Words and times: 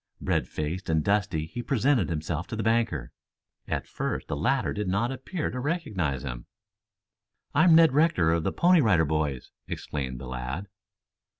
Red 0.19 0.47
faced 0.47 0.89
and 0.89 1.03
dusty 1.03 1.45
he 1.45 1.61
presented 1.61 2.09
himself 2.09 2.47
to 2.47 2.55
the 2.55 2.63
banker. 2.63 3.11
At 3.67 3.85
first 3.85 4.27
the 4.29 4.35
latter 4.35 4.73
did 4.73 4.87
not 4.87 5.11
appear 5.11 5.51
to 5.51 5.59
recognize 5.59 6.23
him. 6.23 6.47
"I 7.53 7.65
am 7.65 7.75
Ned 7.75 7.93
Rector 7.93 8.31
of 8.31 8.43
the 8.43 8.51
Pony 8.51 8.81
Rider 8.81 9.05
Boys," 9.05 9.51
explained 9.67 10.19
the 10.19 10.25
lad. 10.25 10.69